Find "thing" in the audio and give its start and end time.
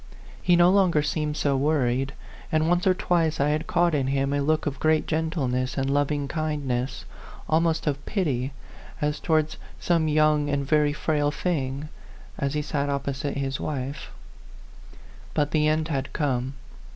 11.29-11.89